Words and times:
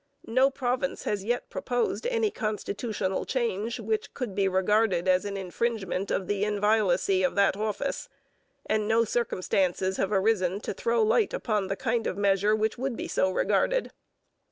No 0.25 0.49
province 0.49 1.03
has 1.03 1.23
yet 1.23 1.51
proposed 1.51 2.07
any 2.07 2.31
constitutional 2.31 3.23
change 3.23 3.79
which 3.79 4.15
could 4.15 4.33
be 4.33 4.47
regarded 4.47 5.07
as 5.07 5.25
an 5.25 5.37
infringement 5.37 6.09
of 6.09 6.25
the 6.25 6.43
inviolacy 6.43 7.21
of 7.23 7.35
that 7.35 7.55
office, 7.55 8.09
and 8.65 8.87
no 8.87 9.03
circumstances 9.03 9.97
have 9.97 10.11
arisen 10.11 10.59
to 10.61 10.73
throw 10.73 11.03
light 11.03 11.35
upon 11.35 11.67
the 11.67 11.75
kind 11.75 12.07
of 12.07 12.17
measure 12.17 12.55
which 12.55 12.79
would 12.79 12.97
be 12.97 13.07
so 13.07 13.29
regarded. 13.29 13.91